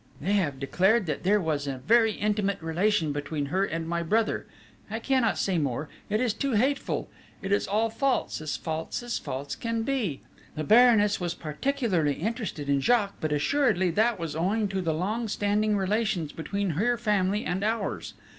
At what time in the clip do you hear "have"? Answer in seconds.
0.33-0.59